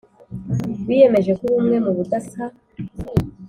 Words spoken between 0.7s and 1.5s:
Biyemeje ko